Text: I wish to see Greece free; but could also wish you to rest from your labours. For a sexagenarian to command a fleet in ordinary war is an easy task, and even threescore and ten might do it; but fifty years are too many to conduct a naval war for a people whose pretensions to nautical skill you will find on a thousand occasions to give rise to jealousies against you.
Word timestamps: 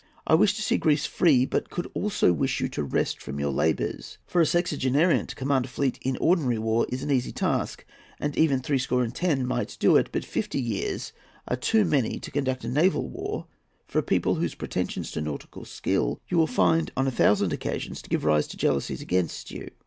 I 0.25 0.33
wish 0.33 0.55
to 0.55 0.63
see 0.63 0.77
Greece 0.79 1.05
free; 1.05 1.45
but 1.45 1.69
could 1.69 1.85
also 1.93 2.33
wish 2.33 2.59
you 2.59 2.67
to 2.69 2.83
rest 2.83 3.21
from 3.21 3.39
your 3.39 3.51
labours. 3.51 4.17
For 4.25 4.41
a 4.41 4.45
sexagenarian 4.47 5.27
to 5.27 5.35
command 5.35 5.65
a 5.65 5.67
fleet 5.67 5.99
in 6.01 6.17
ordinary 6.17 6.57
war 6.57 6.87
is 6.89 7.03
an 7.03 7.11
easy 7.11 7.31
task, 7.31 7.85
and 8.19 8.35
even 8.35 8.61
threescore 8.61 9.03
and 9.03 9.13
ten 9.13 9.45
might 9.45 9.77
do 9.79 9.97
it; 9.97 10.09
but 10.11 10.25
fifty 10.25 10.59
years 10.59 11.13
are 11.47 11.55
too 11.55 11.85
many 11.85 12.17
to 12.17 12.31
conduct 12.31 12.63
a 12.63 12.67
naval 12.67 13.09
war 13.11 13.45
for 13.85 13.99
a 13.99 14.01
people 14.01 14.33
whose 14.33 14.55
pretensions 14.55 15.11
to 15.11 15.21
nautical 15.21 15.65
skill 15.65 16.19
you 16.27 16.35
will 16.35 16.47
find 16.47 16.91
on 16.97 17.05
a 17.05 17.11
thousand 17.11 17.53
occasions 17.53 18.01
to 18.01 18.09
give 18.09 18.23
rise 18.25 18.47
to 18.47 18.57
jealousies 18.57 19.03
against 19.03 19.51
you. 19.51 19.69